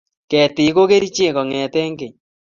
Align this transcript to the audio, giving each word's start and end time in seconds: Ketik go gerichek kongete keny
Ketik 0.29 0.71
go 0.75 0.83
gerichek 0.91 1.33
kongete 1.35 1.79
keny 1.99 2.15